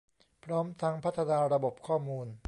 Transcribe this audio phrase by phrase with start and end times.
[0.43, 2.27] พร้อมทั้งพัฒนาระบบข้อมูล